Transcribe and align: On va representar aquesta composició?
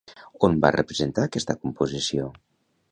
On 0.47 0.55
va 0.63 0.71
representar 0.77 1.27
aquesta 1.29 1.59
composició? 1.67 2.29